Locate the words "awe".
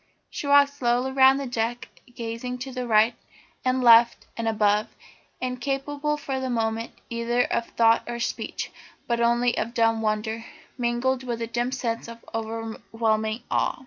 13.51-13.79